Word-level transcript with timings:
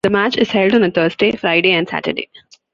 The 0.03 0.09
match 0.09 0.35
is 0.35 0.49
held 0.49 0.73
on 0.73 0.81
a 0.81 0.89
Thursday, 0.89 1.31
Friday 1.35 1.73
and 1.73 1.87
Saturday. 1.87 2.27